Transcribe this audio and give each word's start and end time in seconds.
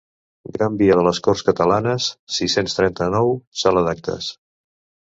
Gran 0.53 0.79
Via 0.79 0.95
de 0.99 1.03
les 1.07 1.19
Corts 1.27 1.43
Catalanes, 1.51 2.09
sis-cents 2.39 2.81
trenta-nou, 2.81 3.33
sala 3.65 3.89
d'actes. 3.91 4.35